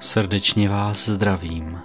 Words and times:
Srdečně 0.00 0.68
vás 0.68 1.08
zdravím. 1.08 1.78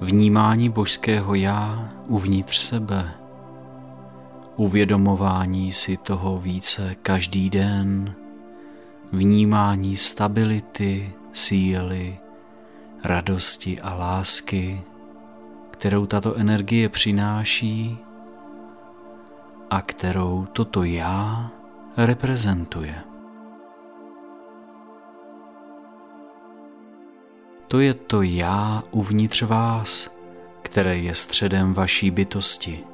Vnímání 0.00 0.68
božského 0.68 1.34
já 1.34 1.88
uvnitř 2.06 2.58
sebe, 2.58 3.14
uvědomování 4.56 5.72
si 5.72 5.96
toho 5.96 6.38
více 6.38 6.94
každý 7.02 7.50
den, 7.50 8.14
vnímání 9.12 9.96
stability, 9.96 11.12
síly, 11.32 12.18
radosti 13.04 13.80
a 13.80 13.94
lásky, 13.94 14.82
kterou 15.70 16.06
tato 16.06 16.34
energie 16.34 16.88
přináší 16.88 17.98
a 19.70 19.82
kterou 19.82 20.46
toto 20.52 20.82
já 20.82 21.50
reprezentuje. 21.96 22.94
To 27.68 27.80
je 27.80 27.94
to 27.94 28.22
já 28.22 28.82
uvnitř 28.90 29.42
vás, 29.42 30.10
které 30.62 30.98
je 30.98 31.14
středem 31.14 31.74
vaší 31.74 32.10
bytosti. 32.10 32.84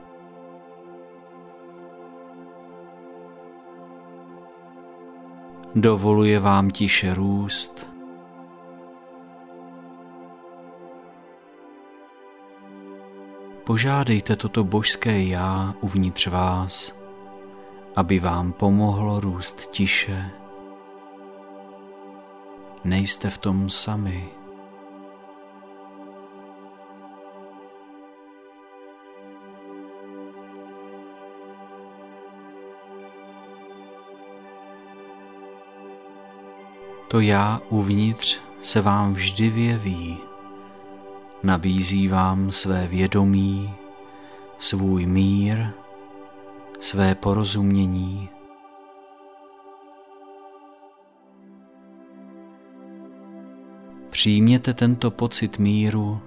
Dovoluje 5.75 6.41
vám 6.41 6.71
tiše 6.71 7.15
růst, 7.15 7.95
Požádejte 13.65 14.37
toto 14.37 14.65
božské 14.65 15.23
já 15.23 15.75
uvnitř 15.81 16.27
vás, 16.27 16.95
aby 17.97 18.21
vám 18.21 18.53
pomohlo 18.53 19.21
růst 19.21 19.71
tiše. 19.71 20.31
Nejste 22.85 23.31
v 23.31 23.39
tom 23.39 23.71
sami. 23.71 24.44
To 37.15 37.21
já 37.21 37.61
uvnitř 37.69 38.41
se 38.61 38.81
vám 38.81 39.15
vždy 39.15 39.51
vyjeví. 39.51 40.19
Nabízí 41.43 42.09
vám 42.09 42.51
své 42.51 42.87
vědomí, 42.87 43.75
svůj 44.59 45.07
mír, 45.07 45.67
své 46.81 47.15
porozumění. 47.15 48.29
Přijměte 54.11 54.75
tento 54.75 55.11
pocit 55.11 55.59
míru, 55.59 56.21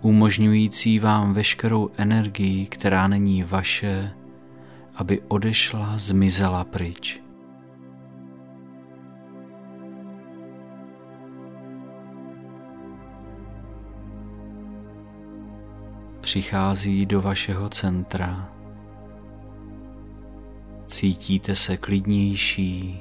umožňující 0.00 0.98
vám 0.98 1.34
veškerou 1.34 1.90
energii, 1.96 2.66
která 2.66 3.08
není 3.08 3.42
vaše, 3.42 4.10
aby 4.96 5.20
odešla, 5.28 5.92
zmizela 5.96 6.64
pryč. 6.64 7.22
Přichází 16.22 17.06
do 17.06 17.22
vašeho 17.22 17.68
centra. 17.68 18.48
Cítíte 20.86 21.54
se 21.54 21.76
klidnější, 21.76 23.00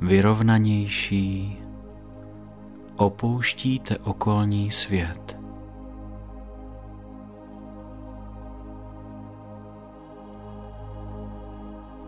vyrovnanější, 0.00 1.58
opouštíte 2.96 3.98
okolní 3.98 4.70
svět. 4.70 5.38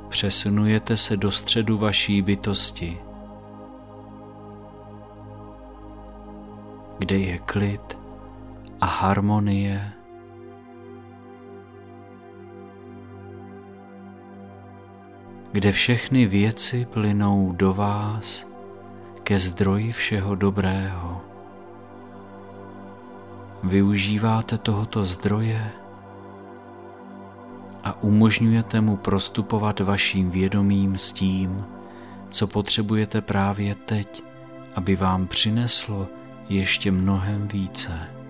Přesunujete 0.08 0.96
se 0.96 1.16
do 1.16 1.30
středu 1.30 1.78
vaší 1.78 2.22
bytosti, 2.22 2.98
kde 6.98 7.18
je 7.18 7.38
klid 7.38 7.98
a 8.80 8.86
harmonie 8.86 9.93
kde 15.54 15.72
všechny 15.72 16.26
věci 16.26 16.86
plynou 16.90 17.52
do 17.52 17.74
vás 17.74 18.46
ke 19.22 19.38
zdroji 19.38 19.92
všeho 19.92 20.34
dobrého. 20.34 21.20
Využíváte 23.62 24.58
tohoto 24.58 25.04
zdroje 25.04 25.70
a 27.84 28.02
umožňujete 28.02 28.80
mu 28.80 28.96
prostupovat 28.96 29.80
vaším 29.80 30.30
vědomím 30.30 30.98
s 30.98 31.12
tím, 31.12 31.64
co 32.28 32.46
potřebujete 32.46 33.20
právě 33.20 33.74
teď, 33.74 34.22
aby 34.76 34.96
vám 34.96 35.26
přineslo 35.26 36.08
ještě 36.48 36.90
mnohem 36.90 37.48
více. 37.48 38.23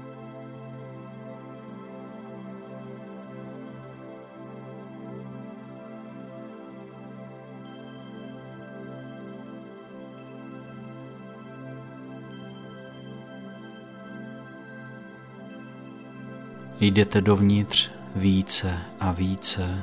Jdete 16.84 17.20
dovnitř 17.20 17.90
více 18.16 18.78
a 19.00 19.12
více 19.12 19.82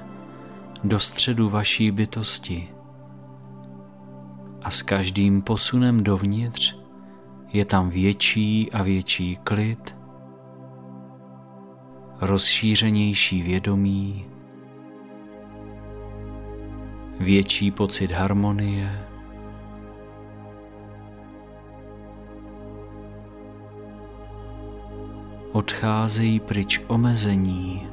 do 0.83 0.99
středu 0.99 1.49
vaší 1.49 1.91
bytosti. 1.91 2.67
A 4.61 4.71
s 4.71 4.81
každým 4.81 5.41
posunem 5.41 6.03
dovnitř 6.03 6.77
je 7.53 7.65
tam 7.65 7.89
větší 7.89 8.71
a 8.71 8.83
větší 8.83 9.35
klid, 9.43 9.95
rozšířenější 12.19 13.41
vědomí, 13.41 14.25
větší 17.19 17.71
pocit 17.71 18.11
harmonie, 18.11 19.05
odcházejí 25.51 26.39
pryč 26.39 26.81
omezení. 26.87 27.87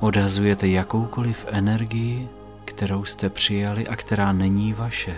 Odhazujete 0.00 0.68
jakoukoliv 0.68 1.46
energii, 1.48 2.28
kterou 2.64 3.04
jste 3.04 3.30
přijali 3.30 3.86
a 3.86 3.96
která 3.96 4.32
není 4.32 4.72
vaše. 4.72 5.16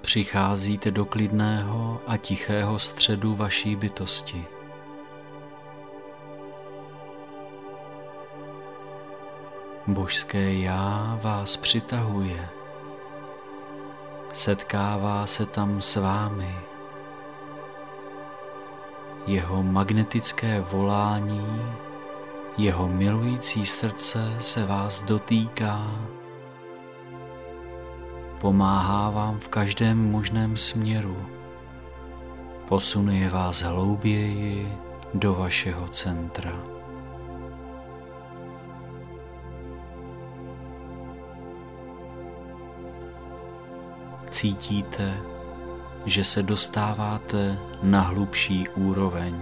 Přicházíte 0.00 0.90
do 0.90 1.04
klidného 1.04 2.00
a 2.06 2.16
tichého 2.16 2.78
středu 2.78 3.34
vaší 3.34 3.76
bytosti. 3.76 4.59
Božské 9.86 10.54
já 10.54 11.18
vás 11.22 11.56
přitahuje, 11.56 12.48
setkává 14.32 15.26
se 15.26 15.46
tam 15.46 15.82
s 15.82 15.96
vámi. 15.96 16.54
Jeho 19.26 19.62
magnetické 19.62 20.60
volání, 20.60 21.62
jeho 22.58 22.88
milující 22.88 23.66
srdce 23.66 24.36
se 24.40 24.66
vás 24.66 25.02
dotýká, 25.02 25.90
pomáhá 28.40 29.10
vám 29.10 29.38
v 29.38 29.48
každém 29.48 30.10
možném 30.10 30.56
směru, 30.56 31.16
posunuje 32.68 33.30
vás 33.30 33.62
hlouběji 33.62 34.72
do 35.14 35.34
vašeho 35.34 35.88
centra. 35.88 36.79
Cítíte, 44.40 45.20
že 46.06 46.24
se 46.24 46.42
dostáváte 46.42 47.58
na 47.82 48.00
hlubší 48.00 48.68
úroveň. 48.68 49.36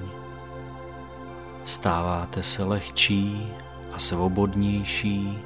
Stáváte 1.64 2.42
se 2.42 2.64
lehčí 2.64 3.48
a 3.92 3.98
svobodnější. 3.98 5.38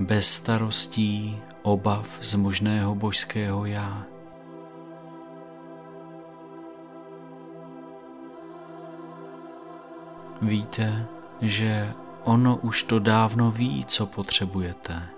bez 0.00 0.34
starostí, 0.34 1.38
obav 1.62 2.18
z 2.20 2.34
možného 2.34 2.94
božského 2.94 3.66
já. 3.66 4.06
Víte, 10.42 11.06
že 11.40 11.94
ono 12.24 12.56
už 12.56 12.82
to 12.82 12.98
dávno 12.98 13.50
ví, 13.50 13.84
co 13.84 14.06
potřebujete 14.06 15.17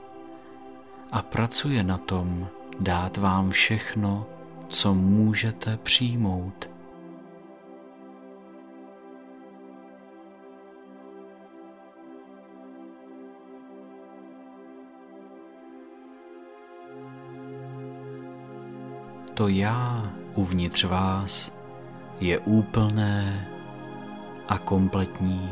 a 1.12 1.22
pracuje 1.22 1.82
na 1.82 1.98
tom 1.98 2.48
dát 2.80 3.16
vám 3.16 3.50
všechno, 3.50 4.26
co 4.68 4.94
můžete 4.94 5.76
přijmout. 5.76 6.70
To 19.34 19.48
já 19.48 20.12
uvnitř 20.34 20.84
vás 20.84 21.52
je 22.20 22.38
úplné 22.38 23.48
a 24.48 24.58
kompletní 24.58 25.50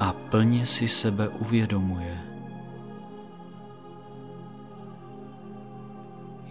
a 0.00 0.12
plně 0.12 0.66
si 0.66 0.88
sebe 0.88 1.28
uvědomuje. 1.28 2.29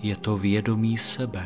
Je 0.01 0.15
to 0.15 0.37
vědomí 0.37 0.97
sebe. 0.97 1.45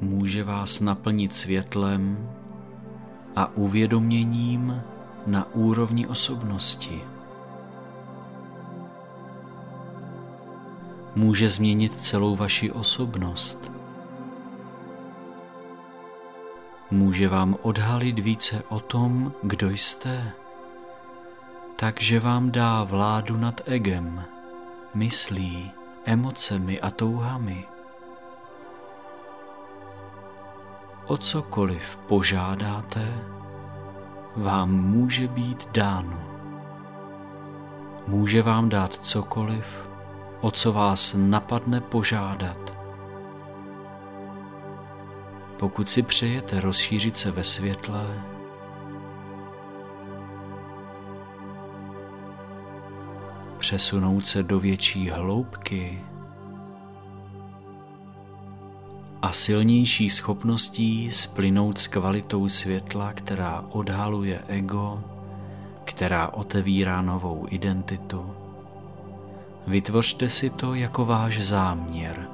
Může 0.00 0.44
vás 0.44 0.80
naplnit 0.80 1.34
světlem 1.34 2.30
a 3.36 3.56
uvědoměním 3.56 4.82
na 5.26 5.54
úrovni 5.54 6.06
osobnosti. 6.06 7.02
může 11.14 11.48
změnit 11.48 11.94
celou 12.00 12.36
vaši 12.36 12.72
osobnost. 12.72 13.71
Může 16.92 17.28
vám 17.28 17.56
odhalit 17.62 18.18
více 18.18 18.62
o 18.68 18.80
tom, 18.80 19.32
kdo 19.42 19.70
jste, 19.70 20.32
takže 21.76 22.20
vám 22.20 22.50
dá 22.50 22.84
vládu 22.84 23.36
nad 23.36 23.60
egem, 23.64 24.24
myslí, 24.94 25.70
emocemi 26.04 26.80
a 26.80 26.90
touhami. 26.90 27.64
O 31.06 31.16
cokoliv 31.16 31.98
požádáte, 32.06 33.08
vám 34.36 34.70
může 34.70 35.28
být 35.28 35.68
dáno. 35.72 36.20
Může 38.06 38.42
vám 38.42 38.68
dát 38.68 38.94
cokoliv, 38.94 39.88
o 40.40 40.50
co 40.50 40.72
vás 40.72 41.16
napadne 41.18 41.80
požádat. 41.80 42.71
Pokud 45.62 45.88
si 45.88 46.02
přejete 46.02 46.60
rozšířit 46.60 47.16
se 47.16 47.30
ve 47.30 47.44
světle, 47.44 48.22
přesunout 53.58 54.26
se 54.26 54.42
do 54.42 54.60
větší 54.60 55.10
hloubky 55.10 56.02
a 59.22 59.32
silnější 59.32 60.10
schopností 60.10 61.10
splynout 61.10 61.78
s 61.78 61.86
kvalitou 61.86 62.48
světla, 62.48 63.12
která 63.12 63.64
odhaluje 63.70 64.42
ego, 64.48 65.04
která 65.84 66.28
otevírá 66.28 67.02
novou 67.02 67.46
identitu, 67.50 68.34
Vytvořte 69.66 70.28
si 70.28 70.50
to 70.50 70.74
jako 70.74 71.04
váš 71.04 71.44
záměr 71.44 72.31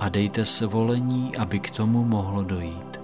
a 0.00 0.08
dejte 0.08 0.44
svolení, 0.44 1.36
aby 1.36 1.60
k 1.60 1.70
tomu 1.70 2.04
mohlo 2.04 2.42
dojít. 2.42 3.00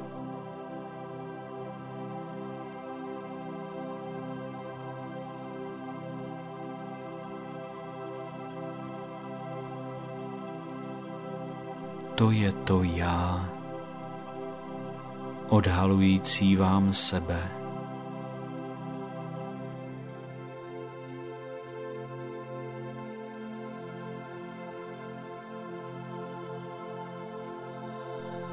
To 12.14 12.30
je 12.30 12.52
to 12.52 12.82
já, 12.82 13.48
odhalující 15.48 16.56
vám 16.56 16.92
sebe. 16.92 17.65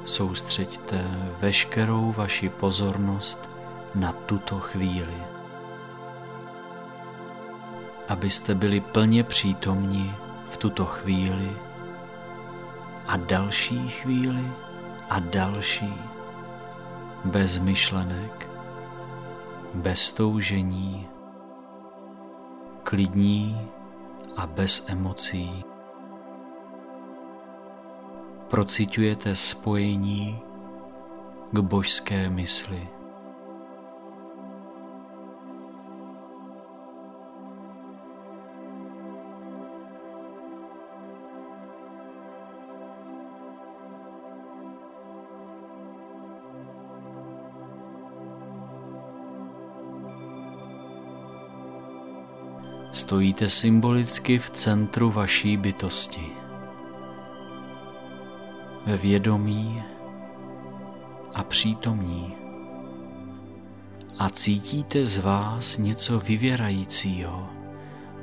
Soustřeďte 0.05 1.05
veškerou 1.39 2.11
vaši 2.11 2.49
pozornost 2.49 3.49
na 3.95 4.11
tuto 4.11 4.59
chvíli, 4.59 5.17
abyste 8.07 8.55
byli 8.55 8.79
plně 8.79 9.23
přítomni 9.23 10.15
v 10.49 10.57
tuto 10.57 10.85
chvíli 10.85 11.51
a 13.07 13.17
další 13.17 13.89
chvíli 13.89 14.51
a 15.09 15.19
další, 15.19 15.93
bez 17.25 17.57
myšlenek, 17.57 18.49
bez 19.73 20.11
toužení, 20.11 21.07
klidní 22.83 23.69
a 24.37 24.47
bez 24.47 24.85
emocí 24.87 25.63
procitujete 28.53 29.35
spojení 29.35 30.37
k 31.51 31.59
božské 31.59 32.29
mysli. 32.29 32.87
Stojíte 52.91 53.49
symbolicky 53.49 54.39
v 54.39 54.49
centru 54.49 55.11
vaší 55.11 55.57
bytosti 55.57 56.42
vědomí 58.87 59.77
a 61.33 61.43
přítomní. 61.43 62.33
A 64.17 64.29
cítíte 64.29 65.05
z 65.05 65.17
vás 65.17 65.77
něco 65.77 66.19
vyvěrajícího, 66.19 67.49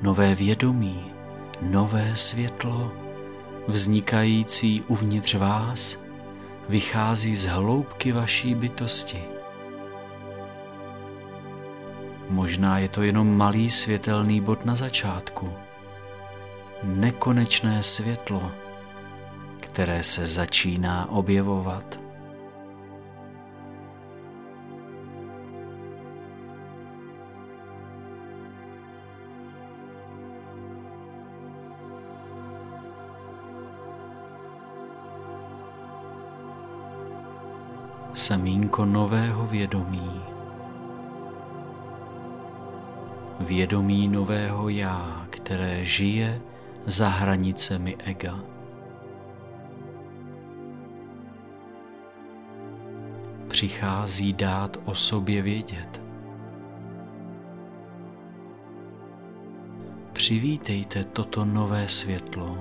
nové 0.03 0.35
vědomí, 0.35 1.05
nové 1.63 2.17
světlo, 2.17 2.93
vznikající 3.69 4.83
uvnitř 4.89 5.35
vás, 5.35 5.99
vychází 6.69 7.35
z 7.35 7.47
hloubky 7.47 8.13
vaší 8.13 8.55
bytosti. 8.55 9.25
Možná 12.31 12.79
je 12.79 12.89
to 12.89 13.03
jenom 13.03 13.37
malý 13.37 13.71
světelný 13.71 14.41
bod 14.41 14.65
na 14.65 14.75
začátku, 14.75 15.53
nekonečné 16.83 17.83
světlo, 17.83 18.51
které 19.71 20.03
se 20.03 20.27
začíná 20.27 21.11
objevovat. 21.11 22.01
Semínko 38.15 38.85
nového 38.85 39.47
vědomí. 39.47 40.23
Vědomí 43.41 44.09
nového 44.09 44.69
já, 44.69 45.27
které 45.31 45.85
žije 45.85 46.41
za 46.87 47.09
hranicemi 47.09 47.97
ega. 48.05 48.60
Přichází 53.61 54.33
dát 54.33 54.77
o 54.85 54.95
sobě 54.95 55.43
vědět. 55.43 56.03
Přivítejte 60.13 61.05
toto 61.05 61.45
nové 61.45 61.89
světlo. 61.89 62.59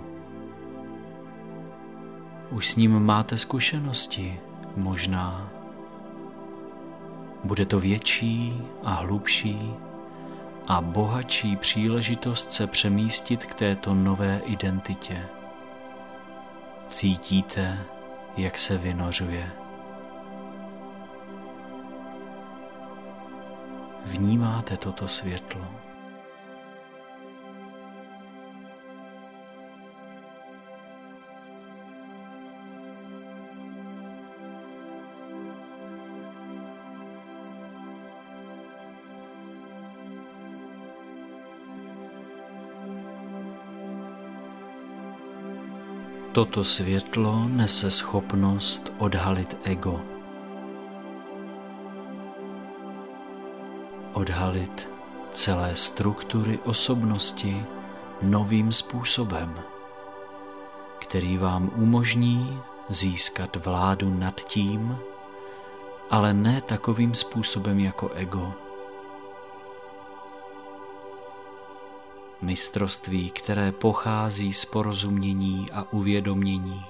Už 2.51 2.67
s 2.67 2.75
ním 2.75 2.99
máte 2.99 3.37
zkušenosti, 3.37 4.39
možná. 4.75 5.49
Bude 7.43 7.65
to 7.65 7.79
větší 7.79 8.61
a 8.83 8.93
hlubší 8.93 9.73
a 10.67 10.81
bohatší 10.81 11.55
příležitost 11.55 12.51
se 12.51 12.67
přemístit 12.67 13.45
k 13.45 13.53
této 13.53 13.93
nové 13.93 14.41
identitě. 14.45 15.25
Cítíte, 16.87 17.77
jak 18.37 18.57
se 18.57 18.77
vynořuje. 18.77 19.68
Vnímáte 24.09 24.77
toto 24.77 25.07
světlo. 25.07 25.61
Toto 46.31 46.63
světlo 46.63 47.47
nese 47.47 47.91
schopnost 47.91 48.93
odhalit 48.97 49.57
ego. 49.63 50.18
Odhalit 54.19 54.89
celé 55.31 55.75
struktury 55.75 56.59
osobnosti 56.65 57.65
novým 58.21 58.71
způsobem, 58.71 59.59
který 60.99 61.37
vám 61.37 61.71
umožní 61.75 62.59
získat 62.89 63.55
vládu 63.55 64.09
nad 64.09 64.41
tím, 64.41 64.97
ale 66.09 66.33
ne 66.33 66.61
takovým 66.61 67.15
způsobem 67.15 67.79
jako 67.79 68.09
ego 68.09 68.53
mistrovství, 72.41 73.31
které 73.31 73.71
pochází 73.71 74.53
z 74.53 74.65
porozumění 74.65 75.65
a 75.73 75.93
uvědomění. 75.93 76.85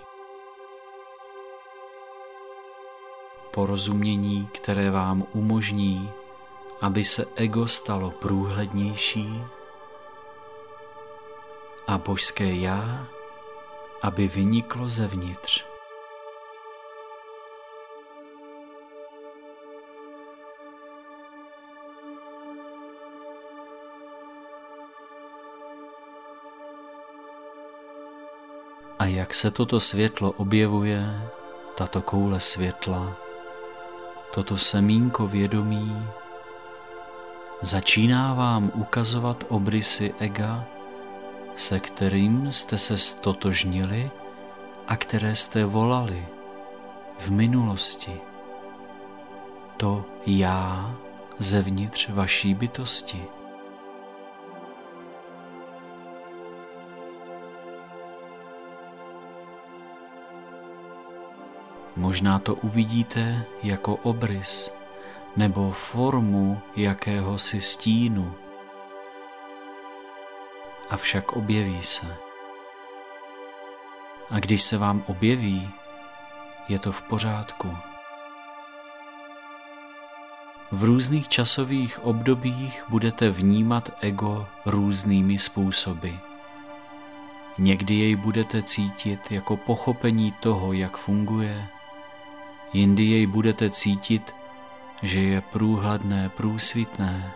Porozumění, 3.52 4.50
které 4.54 4.92
vám 4.92 5.24
umožní, 5.34 6.12
aby 6.82 7.04
se 7.04 7.26
ego 7.36 7.68
stalo 7.68 8.12
průhlednější 8.12 9.44
a 11.88 11.98
božské 11.98 12.56
já, 12.56 13.08
aby 14.02 14.28
vyniklo 14.28 14.90
zevnitř. 14.90 15.66
A 29.00 29.06
jak 29.06 29.34
se 29.34 29.52
toto 29.52 29.80
světlo 29.80 30.32
objevuje, 30.32 31.30
tato 31.76 32.02
koule 32.02 32.40
světla, 32.40 33.16
toto 34.34 34.58
semínko 34.58 35.28
vědomí, 35.28 36.08
začíná 37.62 38.34
vám 38.34 38.72
ukazovat 38.76 39.44
obrysy 39.50 40.14
ega, 40.20 40.66
se 41.56 41.80
kterým 41.80 42.52
jste 42.52 42.78
se 42.78 42.98
stotožnili 42.98 44.12
a 44.88 44.98
které 44.98 45.36
jste 45.36 45.66
volali 45.66 46.28
v 47.20 47.30
minulosti. 47.30 48.20
To 49.78 50.06
já 50.26 50.96
zevnitř 51.40 52.10
vaší 52.10 52.54
bytosti. 52.54 53.24
Možná 61.96 62.40
to 62.40 62.56
uvidíte 62.56 63.46
jako 63.64 63.96
obrys 63.96 64.72
nebo 65.36 65.72
formu 65.72 66.62
jakéhosi 66.76 67.62
stínu. 67.62 68.34
Avšak 70.90 71.32
objeví 71.32 71.82
se. 71.82 72.18
A 74.30 74.40
když 74.40 74.62
se 74.62 74.78
vám 74.78 75.04
objeví, 75.08 75.70
je 76.70 76.80
to 76.80 76.92
v 76.92 77.02
pořádku. 77.02 77.78
V 80.72 80.84
různých 80.84 81.30
časových 81.30 82.04
obdobích 82.04 82.84
budete 82.90 83.30
vnímat 83.30 83.90
ego 84.02 84.48
různými 84.66 85.40
způsoby. 85.40 86.10
Někdy 87.58 87.94
jej 87.94 88.16
budete 88.16 88.64
cítit 88.64 89.32
jako 89.32 89.58
pochopení 89.58 90.32
toho, 90.32 90.74
jak 90.74 90.98
funguje, 90.98 91.68
jindy 92.74 93.04
jej 93.04 93.26
budete 93.26 93.70
cítit, 93.70 94.36
že 95.04 95.20
je 95.20 95.42
průhledné, 95.42 96.30
průsvitné. 96.30 97.32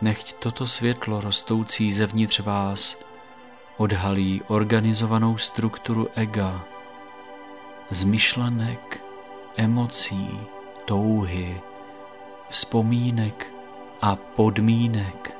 Nechť 0.00 0.32
toto 0.32 0.66
světlo 0.66 1.20
rostoucí 1.20 1.92
zevnitř 1.92 2.40
vás 2.40 2.96
odhalí 3.76 4.42
organizovanou 4.46 5.38
strukturu 5.38 6.08
ega, 6.14 6.64
zmyšlenek, 7.90 9.02
emocí, 9.56 10.40
touhy, 10.84 11.60
vzpomínek 12.50 13.52
a 14.02 14.16
podmínek. 14.16 15.37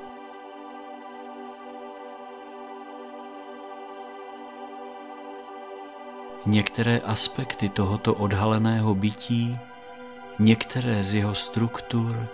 Některé 6.46 6.98
aspekty 6.98 7.68
tohoto 7.68 8.14
odhaleného 8.14 8.94
bytí, 8.94 9.58
některé 10.38 11.04
z 11.04 11.14
jeho 11.14 11.34
struktur, 11.34 12.28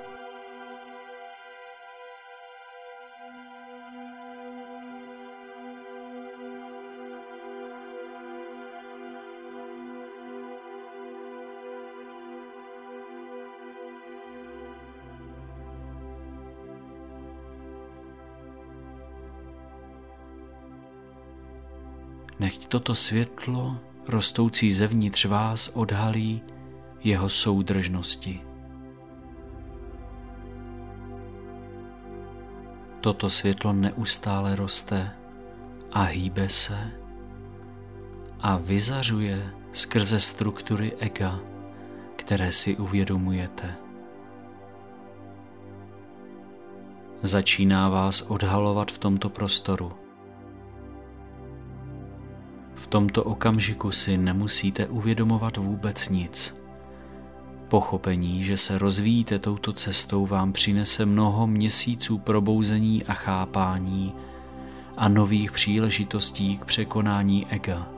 Nechť 22.45 22.67
toto 22.67 22.95
světlo 22.95 23.94
rostoucí 24.09 24.73
zevnitř 24.73 25.25
vás 25.25 25.69
odhalí 25.69 26.43
jeho 27.05 27.29
soudržnosti. 27.29 28.41
Toto 33.01 33.31
světlo 33.31 33.73
neustále 33.73 34.57
roste 34.57 35.11
a 35.93 36.03
hýbe 36.03 36.49
se 36.49 36.91
a 38.41 38.57
vyzařuje 38.57 39.51
skrze 39.73 40.21
struktury 40.21 40.93
ega, 40.99 41.41
které 42.17 42.53
si 42.53 42.77
uvědomujete. 42.77 43.75
Začíná 47.23 47.89
vás 47.89 48.23
odhalovat 48.23 48.93
v 48.93 48.99
tomto 48.99 49.29
prostoru– 49.29 49.93
tomto 52.95 53.25
okamžiku 53.25 53.91
si 53.91 54.17
nemusíte 54.17 54.87
uvědomovat 54.87 55.57
vůbec 55.57 56.09
nic. 56.09 56.57
Pochopení, 57.69 58.45
že 58.45 58.57
se 58.57 58.79
rozvíjíte 58.79 59.39
touto 59.39 59.73
cestou, 59.73 60.27
vám 60.27 60.53
přinese 60.53 61.07
mnoho 61.07 61.47
měsíců 61.47 62.19
probouzení 62.19 63.05
a 63.05 63.15
chápání 63.15 64.15
a 64.97 65.09
nových 65.09 65.53
příležitostí 65.53 66.59
k 66.59 66.65
překonání 66.65 67.47
ega. 67.51 67.94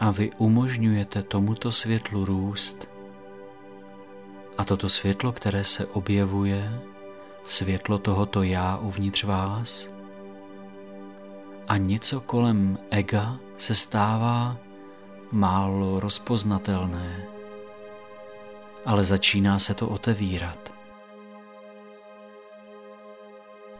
A 0.00 0.10
vy 0.10 0.30
umožňujete 0.38 1.22
tomuto 1.22 1.72
světlu 1.72 2.24
růst. 2.24 2.88
A 4.58 4.64
toto 4.64 4.88
světlo, 4.88 5.32
které 5.32 5.64
se 5.64 5.86
objevuje, 5.86 6.80
světlo 7.44 7.98
tohoto 7.98 8.42
já 8.42 8.76
uvnitř 8.76 9.24
vás, 9.24 9.88
a 11.68 11.76
něco 11.76 12.20
kolem 12.20 12.78
ega 12.90 13.38
se 13.56 13.74
stává 13.74 14.56
málo 15.32 16.00
rozpoznatelné, 16.00 17.24
ale 18.84 19.04
začíná 19.04 19.58
se 19.58 19.74
to 19.74 19.88
otevírat. 19.88 20.72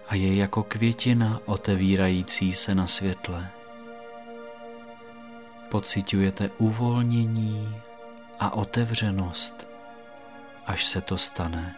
A 0.08 0.14
je 0.14 0.36
jako 0.36 0.62
květina 0.62 1.40
otevírající 1.44 2.52
se 2.52 2.74
na 2.74 2.86
světle. 2.86 3.57
Pocitujete 5.70 6.50
uvolnění 6.58 7.76
a 8.40 8.50
otevřenost, 8.50 9.68
až 10.66 10.86
se 10.86 11.00
to 11.00 11.18
stane. 11.18 11.76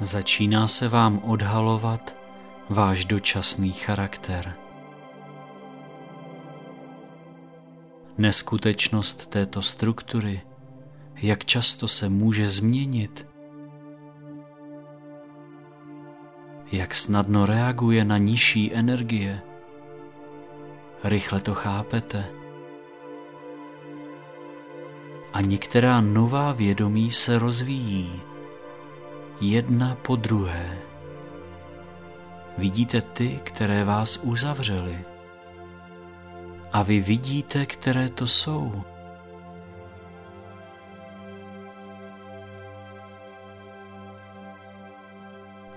Začíná 0.00 0.68
se 0.68 0.88
vám 0.88 1.18
odhalovat 1.24 2.17
váš 2.70 3.04
dočasný 3.04 3.72
charakter. 3.72 4.54
Neskutečnost 8.18 9.26
této 9.26 9.62
struktury, 9.62 10.40
jak 11.16 11.44
často 11.44 11.88
se 11.88 12.08
může 12.08 12.50
změnit, 12.50 13.26
jak 16.72 16.94
snadno 16.94 17.46
reaguje 17.46 18.04
na 18.04 18.18
nižší 18.18 18.74
energie. 18.74 19.40
Rychle 21.04 21.40
to 21.40 21.54
chápete. 21.54 22.26
A 25.32 25.40
některá 25.40 26.00
nová 26.00 26.52
vědomí 26.52 27.10
se 27.10 27.38
rozvíjí 27.38 28.20
jedna 29.40 29.94
po 30.02 30.16
druhé. 30.16 30.87
Vidíte 32.58 33.02
ty, 33.02 33.40
které 33.44 33.84
vás 33.84 34.20
uzavřely. 34.22 35.04
A 36.72 36.82
vy 36.82 37.00
vidíte, 37.00 37.66
které 37.66 38.08
to 38.08 38.26
jsou. 38.26 38.82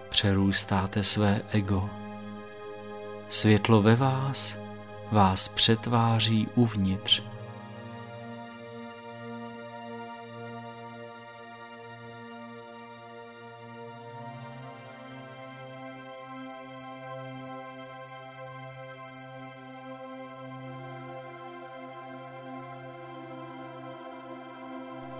Přerůstáte 0.09 1.03
své 1.03 1.41
ego. 1.51 1.89
Světlo 3.29 3.81
ve 3.81 3.95
vás 3.95 4.57
vás 5.11 5.47
přetváří 5.47 6.47
uvnitř. 6.55 7.30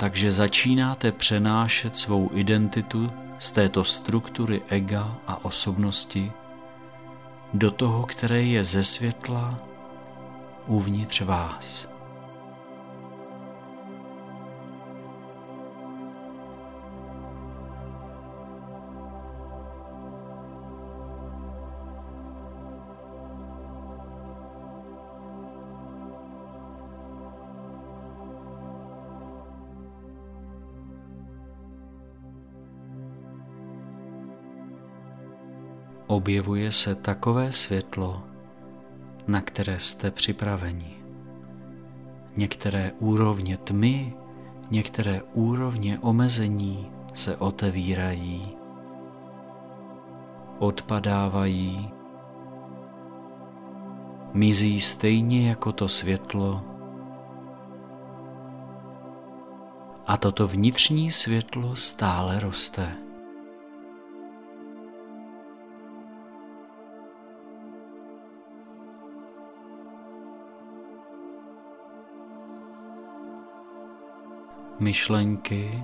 Takže 0.01 0.31
začínáte 0.31 1.11
přenášet 1.11 1.97
svou 1.97 2.29
identitu 2.33 3.11
z 3.37 3.51
této 3.51 3.83
struktury 3.83 4.61
ega 4.67 5.15
a 5.27 5.45
osobnosti 5.45 6.31
do 7.53 7.71
toho, 7.71 8.05
které 8.05 8.43
je 8.43 8.63
ze 8.63 8.83
světla 8.83 9.59
uvnitř 10.67 11.21
vás. 11.21 11.90
Objevuje 36.11 36.71
se 36.71 36.95
takové 36.95 37.51
světlo, 37.51 38.23
na 39.27 39.41
které 39.41 39.79
jste 39.79 40.11
připraveni. 40.11 40.93
Některé 42.37 42.91
úrovně 42.99 43.57
tmy, 43.57 44.13
některé 44.71 45.21
úrovně 45.33 45.99
omezení 45.99 46.91
se 47.13 47.37
otevírají, 47.37 48.57
odpadávají, 50.59 51.89
mizí 54.33 54.81
stejně 54.81 55.49
jako 55.49 55.71
to 55.71 55.87
světlo 55.87 56.61
a 60.07 60.17
toto 60.17 60.47
vnitřní 60.47 61.11
světlo 61.11 61.75
stále 61.75 62.39
roste. 62.39 63.10
Myšlenky 74.81 75.83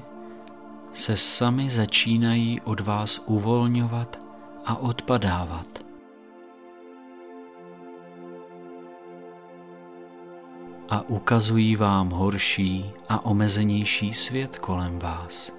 se 0.92 1.18
sami 1.18 1.70
začínají 1.70 2.62
od 2.62 2.80
vás 2.80 3.24
uvolňovat 3.26 4.20
a 4.66 4.76
odpadávat. 4.76 5.68
A 10.90 11.02
ukazují 11.10 11.76
vám 11.76 12.10
horší 12.10 12.92
a 13.10 13.26
omezenější 13.26 14.14
svět 14.14 14.60
kolem 14.60 15.00
vás. 15.00 15.52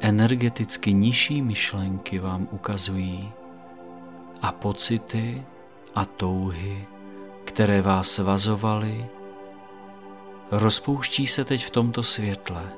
Energeticky 0.00 0.94
nižší 0.94 1.42
myšlenky 1.42 2.18
vám 2.18 2.48
ukazují 2.50 3.32
a 4.42 4.52
pocity 4.52 5.42
a 5.94 6.04
touhy, 6.04 6.86
které 7.44 7.82
vás 7.82 8.10
svazovaly 8.10 9.06
rozpouští 10.50 11.26
se 11.26 11.44
teď 11.44 11.64
v 11.64 11.70
tomto 11.70 12.02
světle. 12.02 12.72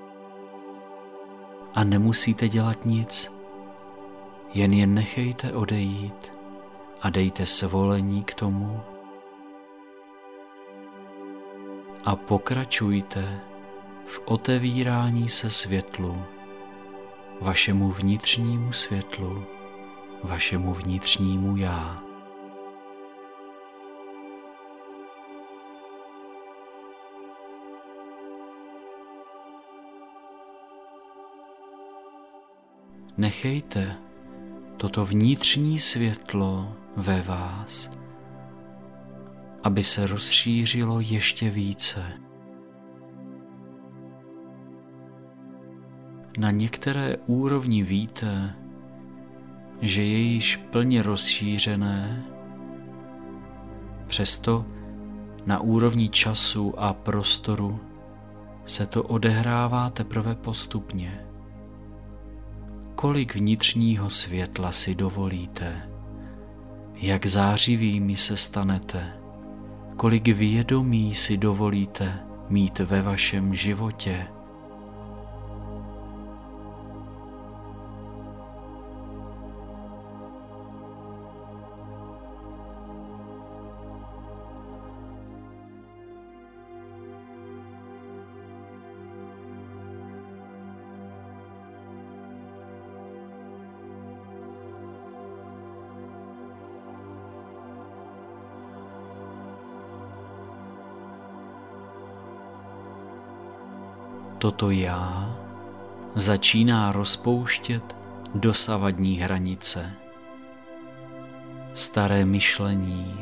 A 1.74 1.84
nemusíte 1.84 2.48
dělat 2.48 2.86
nic, 2.86 3.32
jen 4.54 4.72
je 4.72 4.86
nechejte 4.86 5.52
odejít 5.52 6.32
a 7.02 7.10
dejte 7.10 7.46
svolení 7.46 8.24
k 8.24 8.34
tomu 8.34 8.80
a 12.04 12.16
pokračujte 12.16 13.40
v 14.06 14.20
otevírání 14.24 15.28
se 15.28 15.50
světlu, 15.50 16.24
vašemu 17.40 17.90
vnitřnímu 17.90 18.72
světlu, 18.72 19.44
vašemu 20.24 20.74
vnitřnímu 20.74 21.56
já. 21.56 22.07
Nechejte 33.18 33.96
toto 34.76 35.04
vnitřní 35.04 35.78
světlo 35.78 36.72
ve 36.96 37.22
vás, 37.22 37.90
aby 39.62 39.84
se 39.84 40.06
rozšířilo 40.06 41.00
ještě 41.00 41.50
více. 41.50 42.12
Na 46.38 46.50
některé 46.50 47.16
úrovni 47.26 47.82
víte, 47.82 48.54
že 49.82 50.02
je 50.02 50.18
již 50.18 50.56
plně 50.56 51.02
rozšířené, 51.02 52.24
přesto 54.06 54.66
na 55.46 55.60
úrovni 55.60 56.08
času 56.08 56.80
a 56.80 56.92
prostoru 56.92 57.80
se 58.64 58.86
to 58.86 59.02
odehrává 59.02 59.90
teprve 59.90 60.34
postupně 60.34 61.27
kolik 63.00 63.34
vnitřního 63.34 64.10
světla 64.10 64.72
si 64.72 64.94
dovolíte, 64.94 65.88
jak 66.94 67.26
zářivými 67.26 68.16
se 68.16 68.36
stanete, 68.36 69.12
kolik 69.96 70.28
vědomí 70.28 71.14
si 71.14 71.36
dovolíte 71.36 72.20
mít 72.48 72.78
ve 72.78 73.02
vašem 73.02 73.54
životě. 73.54 74.26
Toto 104.38 104.70
já 104.70 105.36
začíná 106.14 106.92
rozpouštět 106.92 107.96
dosavadní 108.34 109.16
hranice, 109.16 109.92
staré 111.74 112.24
myšlení, 112.24 113.16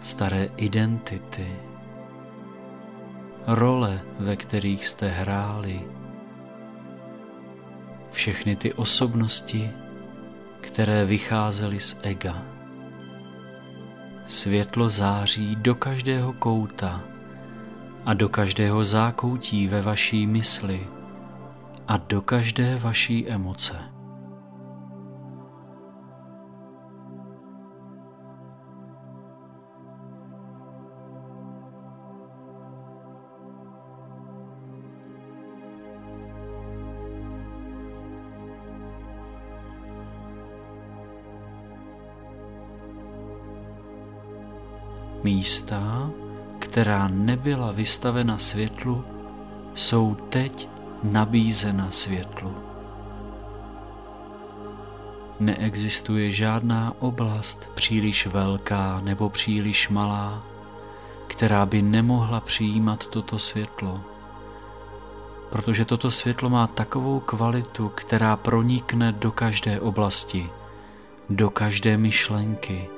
staré 0.00 0.48
identity, 0.56 1.52
role, 3.46 4.00
ve 4.18 4.36
kterých 4.36 4.86
jste 4.86 5.08
hráli, 5.08 5.80
všechny 8.10 8.56
ty 8.56 8.72
osobnosti, 8.72 9.70
které 10.60 11.04
vycházely 11.04 11.80
z 11.80 12.00
ega. 12.02 12.42
Světlo 14.26 14.88
září 14.88 15.56
do 15.56 15.74
každého 15.74 16.32
kouta 16.32 17.15
a 18.06 18.14
do 18.14 18.28
každého 18.28 18.84
zákoutí 18.84 19.66
ve 19.66 19.82
vaší 19.82 20.26
mysli 20.26 20.86
a 21.88 21.96
do 21.96 22.22
každé 22.22 22.76
vaší 22.76 23.28
emoce. 23.28 23.74
Místa, 45.22 46.10
která 46.76 47.08
nebyla 47.08 47.72
vystavena 47.72 48.38
světlu, 48.38 49.04
jsou 49.74 50.14
teď 50.14 50.68
nabízena 51.02 51.90
světlu. 51.90 52.54
Neexistuje 55.40 56.32
žádná 56.32 56.92
oblast 56.98 57.70
příliš 57.74 58.26
velká 58.26 59.00
nebo 59.04 59.30
příliš 59.30 59.88
malá, 59.88 60.42
která 61.26 61.66
by 61.66 61.82
nemohla 61.82 62.40
přijímat 62.40 63.06
toto 63.06 63.38
světlo, 63.38 64.00
protože 65.50 65.84
toto 65.84 66.10
světlo 66.10 66.50
má 66.50 66.66
takovou 66.66 67.20
kvalitu, 67.20 67.88
která 67.88 68.36
pronikne 68.36 69.12
do 69.12 69.32
každé 69.32 69.80
oblasti, 69.80 70.50
do 71.30 71.50
každé 71.50 71.96
myšlenky, 71.96 72.88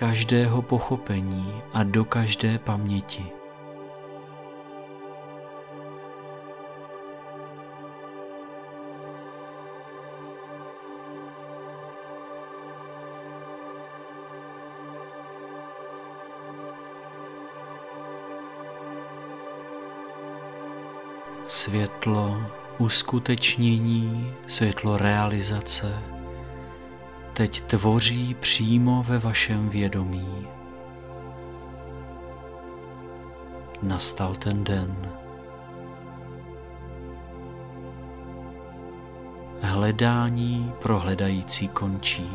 každého 0.00 0.62
pochopení 0.62 1.62
a 1.72 1.82
do 1.82 2.04
každé 2.04 2.58
paměti. 2.58 3.26
Světlo 21.46 22.42
uskutečnění, 22.78 24.34
světlo 24.46 24.96
realizace 24.96 26.19
teď 27.40 27.60
tvoří 27.60 28.34
přímo 28.34 29.02
ve 29.02 29.18
vašem 29.18 29.68
vědomí. 29.68 30.46
Nastal 33.82 34.34
ten 34.34 34.64
den. 34.64 35.12
Hledání 39.62 40.72
pro 40.82 40.98
hledající 40.98 41.68
končí. 41.68 42.30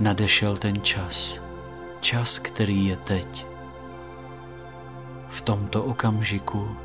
Nadešel 0.00 0.56
ten 0.56 0.82
čas, 0.82 1.40
čas, 2.00 2.38
který 2.38 2.86
je 2.86 2.96
teď. 2.96 3.46
V 5.28 5.42
tomto 5.42 5.84
okamžiku, 5.84 6.76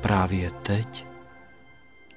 právě 0.00 0.50
teď, 0.50 1.06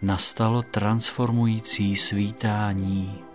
nastalo 0.01 0.61
transformující 0.61 1.95
svítání 1.95 3.30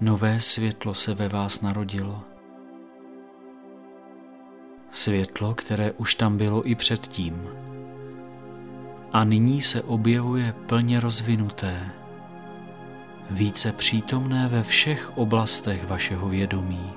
Nové 0.00 0.40
světlo 0.40 0.94
se 0.94 1.14
ve 1.14 1.28
vás 1.28 1.60
narodilo. 1.60 2.22
Světlo, 4.90 5.54
které 5.54 5.92
už 5.92 6.14
tam 6.14 6.36
bylo 6.36 6.68
i 6.68 6.74
předtím. 6.74 7.48
A 9.12 9.24
nyní 9.24 9.62
se 9.62 9.82
objevuje 9.82 10.54
plně 10.66 11.00
rozvinuté, 11.00 11.90
více 13.30 13.72
přítomné 13.72 14.48
ve 14.48 14.62
všech 14.62 15.18
oblastech 15.18 15.88
vašeho 15.88 16.28
vědomí. 16.28 16.90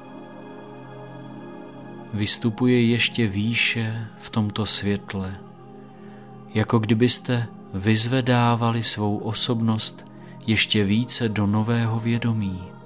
Vystupuje 2.13 2.85
ještě 2.85 3.27
výše 3.27 4.07
v 4.19 4.29
tomto 4.29 4.65
světle, 4.65 5.37
jako 6.53 6.79
kdybyste 6.79 7.47
vyzvedávali 7.73 8.83
svou 8.83 9.17
osobnost 9.17 10.05
ještě 10.47 10.83
více 10.83 11.29
do 11.29 11.47
nového 11.47 11.99
vědomí. 11.99 12.78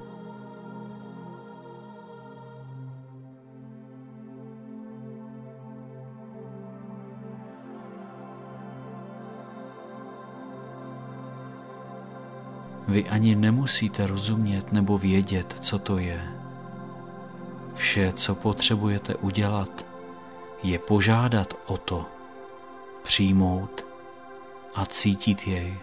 Vy 12.94 13.10
ani 13.10 13.36
nemusíte 13.36 14.08
rozumět 14.08 14.72
nebo 14.72 14.98
vědět, 14.98 15.56
co 15.60 15.80
to 15.80 15.98
je. 15.98 16.22
Vše, 17.76 18.14
co 18.14 18.36
potřebujete 18.36 19.16
udělat, 19.16 19.86
je 20.64 20.80
požádat 20.80 21.54
o 21.66 21.78
to, 21.78 22.06
přijmout 23.04 23.86
a 24.76 24.86
cítit 24.86 25.48
jej. 25.48 25.78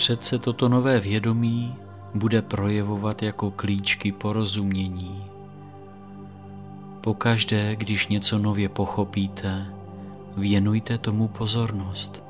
Napřed 0.00 0.24
se 0.24 0.38
toto 0.38 0.68
nové 0.68 1.00
vědomí 1.00 1.76
bude 2.14 2.42
projevovat 2.42 3.22
jako 3.22 3.50
klíčky 3.50 4.12
porozumění. 4.12 5.24
Pokaždé, 7.00 7.76
když 7.76 8.08
něco 8.08 8.38
nově 8.38 8.68
pochopíte, 8.68 9.66
věnujte 10.36 10.98
tomu 10.98 11.28
pozornost. 11.28 12.22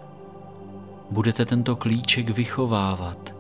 Budete 1.11 1.47
tento 1.47 1.77
klíček 1.77 2.31
vychovávat. 2.31 3.35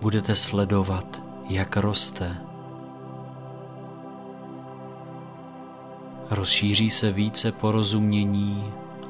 Budete 0.00 0.34
sledovat, 0.34 1.22
jak 1.48 1.76
roste. 1.76 2.36
Rozšíří 6.30 6.90
se 6.90 7.12
více 7.12 7.52
porozumění, 7.52 8.64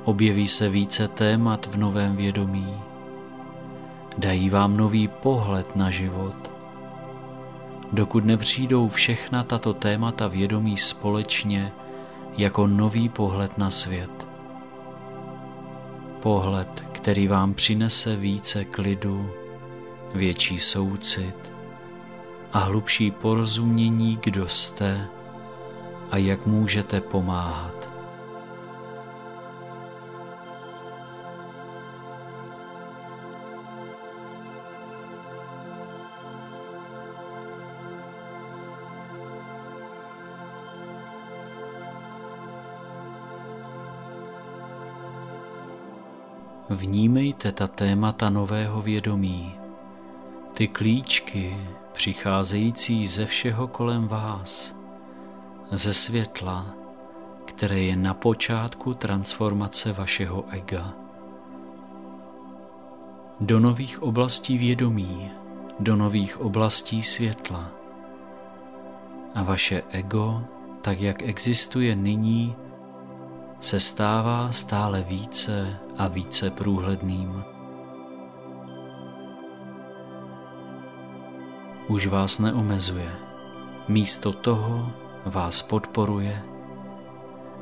objeví 0.04 0.48
se 0.48 0.68
více 0.68 1.08
témat 1.08 1.66
v 1.66 1.76
novém 1.76 2.16
vědomí 2.16 2.89
dají 4.18 4.50
vám 4.50 4.76
nový 4.76 5.08
pohled 5.08 5.76
na 5.76 5.90
život. 5.90 6.50
Dokud 7.92 8.24
nepřijdou 8.24 8.88
všechna 8.88 9.42
tato 9.42 9.74
témata 9.74 10.28
vědomí 10.28 10.76
společně 10.76 11.72
jako 12.36 12.66
nový 12.66 13.08
pohled 13.08 13.58
na 13.58 13.70
svět. 13.70 14.26
Pohled, 16.20 16.84
který 16.92 17.28
vám 17.28 17.54
přinese 17.54 18.16
více 18.16 18.64
klidu, 18.64 19.30
větší 20.14 20.60
soucit 20.60 21.52
a 22.52 22.58
hlubší 22.58 23.10
porozumění, 23.10 24.18
kdo 24.22 24.48
jste 24.48 25.06
a 26.10 26.16
jak 26.16 26.46
můžete 26.46 27.00
pomáhat. 27.00 27.79
Vnímejte 46.70 47.52
ta 47.52 47.66
témata 47.66 48.30
nového 48.30 48.80
vědomí, 48.80 49.54
ty 50.54 50.68
klíčky 50.68 51.56
přicházející 51.92 53.06
ze 53.06 53.26
všeho 53.26 53.68
kolem 53.68 54.08
vás, 54.08 54.76
ze 55.70 55.94
světla, 55.94 56.66
které 57.44 57.78
je 57.78 57.96
na 57.96 58.14
počátku 58.14 58.94
transformace 58.94 59.92
vašeho 59.92 60.44
ega. 60.50 60.94
Do 63.40 63.60
nových 63.60 64.02
oblastí 64.02 64.58
vědomí, 64.58 65.30
do 65.80 65.96
nových 65.96 66.40
oblastí 66.40 67.02
světla. 67.02 67.70
A 69.34 69.42
vaše 69.42 69.82
ego, 69.90 70.42
tak 70.82 71.00
jak 71.00 71.22
existuje 71.22 71.96
nyní, 71.96 72.56
se 73.60 73.80
stává 73.80 74.52
stále 74.52 75.02
více 75.02 75.78
a 76.00 76.08
více 76.08 76.50
průhledným. 76.50 77.44
Už 81.88 82.06
vás 82.06 82.38
neomezuje, 82.38 83.10
místo 83.88 84.32
toho 84.32 84.92
vás 85.24 85.62
podporuje 85.62 86.42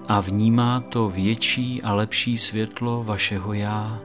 a 0.08 0.20
vnímá 0.20 0.80
to 0.80 1.08
větší 1.08 1.82
a 1.82 1.94
lepší 1.94 2.38
světlo 2.38 3.04
vašeho 3.04 3.52
já, 3.52 3.98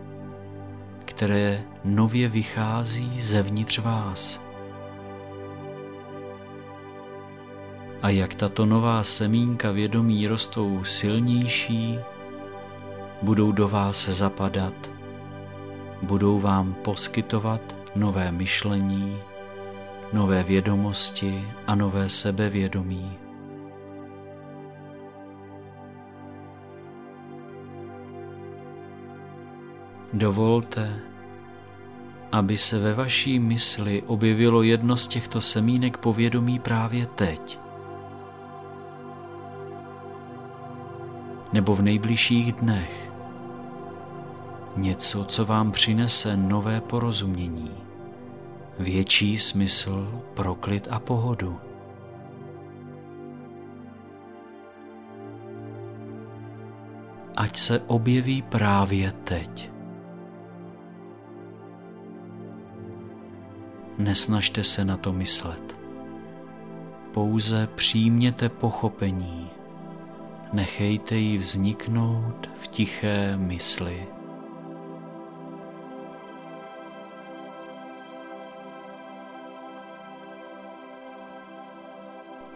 které 1.06 1.64
nově 1.84 2.30
vychází 2.30 3.22
zevnitř 3.22 3.80
vás. 3.80 4.44
a 8.04 8.10
jak 8.10 8.36
tato 8.36 8.66
nová 8.66 9.04
semínka 9.04 9.72
vědomí 9.72 10.28
rostou 10.28 10.84
silnější, 10.84 12.00
budou 13.24 13.52
do 13.52 13.68
vás 13.68 14.10
zapadat, 14.10 14.74
budou 16.02 16.40
vám 16.40 16.74
poskytovat 16.74 17.62
nové 17.96 18.32
myšlení, 18.32 19.18
nové 20.14 20.44
vědomosti 20.44 21.44
a 21.68 21.76
nové 21.76 22.10
sebevědomí. 22.10 23.12
Dovolte, 30.14 31.00
aby 32.32 32.58
se 32.58 32.80
ve 32.80 32.94
vaší 32.94 33.40
mysli 33.40 34.04
objevilo 34.08 34.64
jedno 34.64 34.98
z 34.98 35.08
těchto 35.08 35.42
semínek 35.42 35.98
povědomí 35.98 36.60
právě 36.60 37.06
teď. 37.06 37.64
nebo 41.54 41.76
v 41.76 41.82
nejbližších 41.82 42.54
dnech. 42.54 43.13
Něco, 44.76 45.26
co 45.26 45.46
vám 45.46 45.72
přinese 45.72 46.38
nové 46.38 46.82
porozumění, 46.82 47.72
větší 48.80 49.38
smysl 49.38 50.22
pro 50.34 50.56
klid 50.56 50.88
a 50.92 51.00
pohodu. 51.00 51.60
Ať 57.36 57.58
se 57.58 57.80
objeví 57.88 58.42
právě 58.42 59.12
teď. 59.12 59.72
Nesnažte 63.98 64.64
se 64.64 64.86
na 64.86 64.98
to 64.98 65.14
myslet. 65.14 65.76
Pouze 67.14 67.68
přijměte 67.68 68.50
pochopení 68.50 69.50
nechejte 70.54 71.16
ji 71.16 71.38
vzniknout 71.38 72.50
v 72.62 72.68
tiché 72.68 73.38
mysli. 73.38 74.08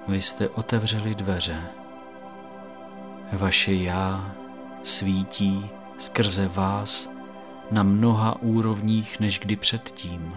Vy 0.07 0.21
jste 0.21 0.49
otevřeli 0.49 1.15
dveře. 1.15 1.61
Vaše 3.33 3.73
já 3.73 4.31
svítí 4.83 5.69
skrze 5.97 6.47
vás 6.47 7.09
na 7.71 7.83
mnoha 7.83 8.41
úrovních 8.41 9.19
než 9.19 9.39
kdy 9.39 9.55
předtím. 9.55 10.35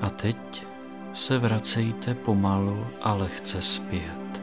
A 0.00 0.10
teď 0.10 0.73
se 1.24 1.38
vracejte 1.38 2.14
pomalu 2.14 2.86
a 3.02 3.14
lehce 3.14 3.62
zpět. 3.62 4.42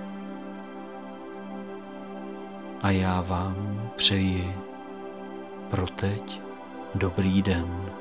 A 2.81 2.91
já 2.91 3.21
vám 3.21 3.89
přeji 3.95 4.55
pro 5.69 5.87
teď 5.87 6.41
dobrý 6.95 7.41
den. 7.41 8.00